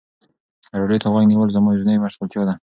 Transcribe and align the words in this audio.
راډیو 0.79 1.01
ته 1.03 1.07
غوږ 1.11 1.25
نیول 1.31 1.49
زما 1.55 1.69
یوازینی 1.71 2.01
مشغولتیا 2.03 2.43
ده. 2.47 2.53